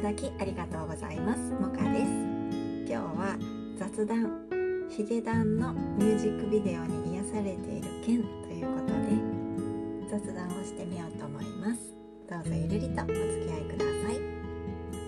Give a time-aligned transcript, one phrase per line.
[0.00, 1.40] ただきありがとうございます。
[1.60, 2.04] もかです。
[2.88, 3.36] 今日は
[3.76, 8.94] 雑談ヒゲダンのミュージックビデオに癒されている件ということ
[10.08, 11.92] で雑談をしてみようと思います。
[12.30, 14.16] どうぞゆるりとお付き合いください。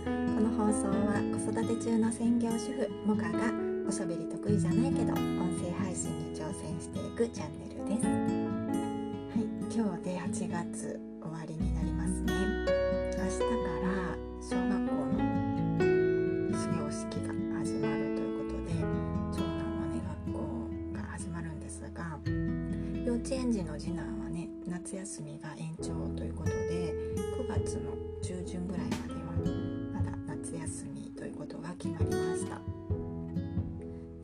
[0.05, 3.51] この放送は子育て中の専業主婦モカが
[3.88, 8.06] おしゃべり得意じゃないけど音声配信に挑戦していくチャンネルです。
[8.06, 12.31] はい今日で8月終わりになりますね。
[21.82, 22.18] ますが
[23.04, 26.95] 幼稚園児の次男はね夏休みが延長ということで
[27.38, 29.20] 9月の中旬ぐらいまでは
[29.92, 32.60] まだ夏休みということが決まりました。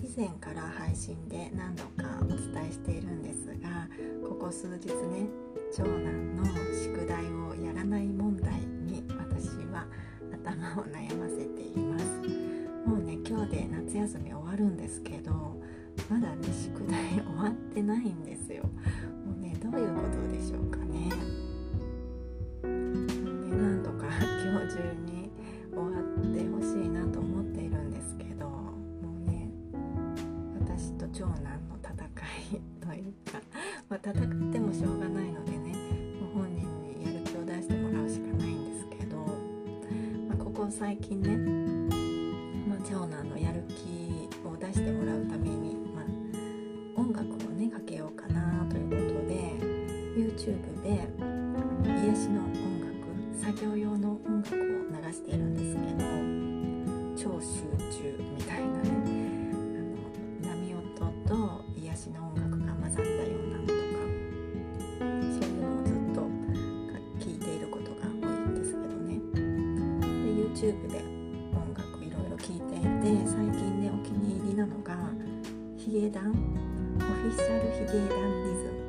[0.01, 3.89] 以前から配信で何度かお伝えしているんですが
[4.27, 5.29] ここ数日ね
[5.77, 8.53] 長男の宿題をやらない問題
[8.87, 9.87] に私は
[10.33, 12.05] 頭を悩ませています。
[12.89, 15.61] もうね今日で夏休み終わるんですけど
[16.11, 18.63] まだね宿題終わってないんですよ。
[18.63, 21.11] もうねどういうことでしょうかね。
[22.63, 22.69] もう
[23.49, 25.31] ね何とか今日中に
[25.73, 28.73] 終わってほしいなと思っているんですけども
[29.27, 29.49] うね
[30.61, 31.93] 私と長男の戦
[32.57, 33.41] いというか、
[33.89, 35.73] まあ、戦ってもしょうがないのでね
[36.21, 36.67] もう本人
[36.99, 39.17] にやる気を出してもらうしかないんですけど、
[40.29, 41.37] まあ、ここ最近ね、
[42.67, 45.58] まあ、長男のやる気を出してもらうために、
[50.39, 50.91] YouTube で
[51.85, 52.95] 癒しの音楽
[53.35, 60.81] 作業用の音楽を流しているんですけど超集中みたいなねあの波音
[61.27, 63.83] と癒しの音楽が混ざったようなのとか
[65.01, 66.21] そういうのをずっと
[67.19, 69.19] 聴いていることが多いんですけどね。
[69.35, 70.07] で
[70.39, 71.03] YouTube で
[71.53, 72.87] 音楽いろいろ聴いていて
[73.27, 74.95] 最近ねお気に入りなのが
[75.77, 78.88] ヒゲダンオフィシャルヒゲダンリズム。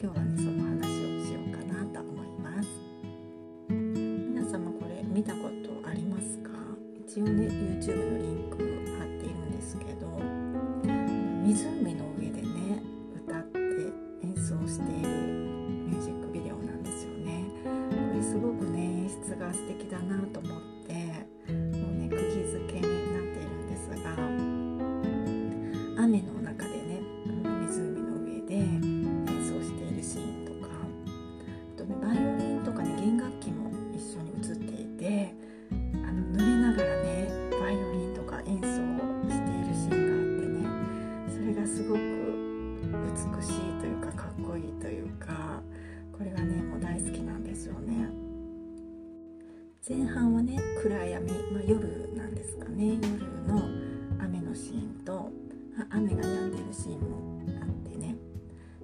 [0.00, 0.63] 今日はねその
[44.84, 45.62] というか
[46.12, 48.06] これがねもう大好きなんですよね。
[49.88, 52.94] 前半はね暗闇、まあ、夜なんですかね。
[52.94, 53.02] 夜
[53.48, 53.62] の
[54.22, 55.30] 雨のシーンと
[55.88, 58.14] 雨が止んでるシーンもあってね。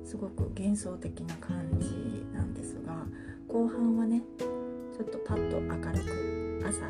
[0.02, 3.04] すごく幻想的な感じなんですが
[3.46, 6.80] 後半はねちょっとパッと明るく朝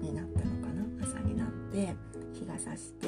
[0.00, 0.82] になったのかな？
[1.00, 1.94] 朝になって
[2.32, 3.06] 日が差して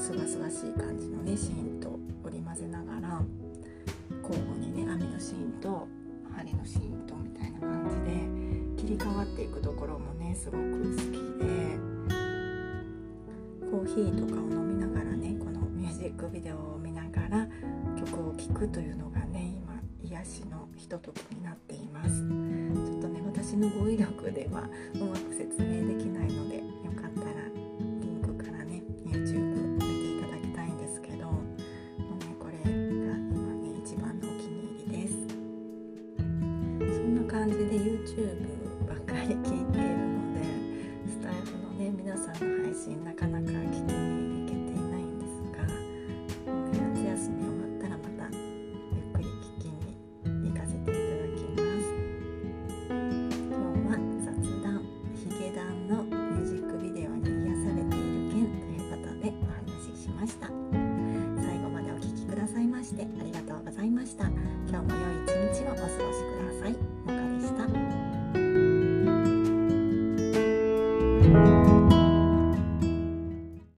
[0.00, 1.67] すがすがしい感じのねシーン
[5.60, 5.88] と
[6.36, 11.78] 晴れのシーンとみたいな感じで切り替わっていくところもねすごく好きで
[13.70, 17.46] コーヒーとかを飲みながらねこのミュージックビデオを見ながら
[17.98, 22.10] 曲を聴くというのがね今癒しのひとときになっています。
[22.10, 24.62] ちょっとね私の語彙力では
[24.94, 26.62] うまく説明できないのでよ
[26.96, 27.07] かった
[37.78, 40.42] YouTube ばっかり聞いているので
[41.08, 44.27] スタイフのね皆さんの配信なかなか聞きに